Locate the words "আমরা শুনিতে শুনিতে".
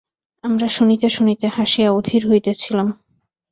0.43-1.45